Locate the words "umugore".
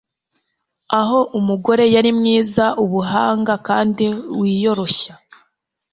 1.39-1.83